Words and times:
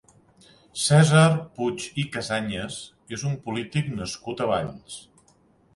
Cèsar 0.83 1.25
Puig 1.59 1.85
i 2.05 2.07
Casañas 2.17 2.81
és 3.19 3.27
un 3.33 3.39
polític 3.47 3.95
nascut 4.03 4.45
a 4.47 4.51
Valls. 4.55 4.99